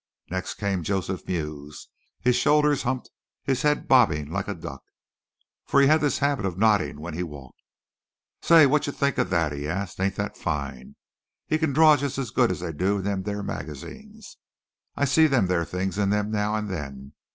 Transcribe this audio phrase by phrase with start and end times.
[0.31, 1.87] Next came Joseph Mews,
[2.21, 3.11] his shoulders humped,
[3.43, 4.81] his head bobbing like a duck,
[5.67, 7.61] for he had this habit of nodding when he walked.
[8.41, 9.99] "Say, wot d'ye thinka that?" he asked.
[9.99, 10.95] "Ain't that fine.
[11.45, 14.37] He kin drawr jist as good as they do in them there magazines.
[14.95, 17.13] I see them there things in them, now an' then.